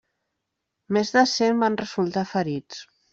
[0.97, 2.81] Més de cent van resultar ferits.